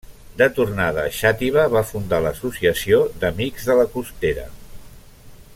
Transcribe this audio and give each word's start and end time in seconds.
De 0.39 0.45
tornada 0.59 1.03
a 1.09 1.11
Xàtiva, 1.17 1.67
va 1.75 1.83
fundar 1.91 2.21
l'Associació 2.27 3.05
d'Amics 3.25 3.71
de 3.71 3.79
la 3.81 3.89
Costera. 3.97 4.51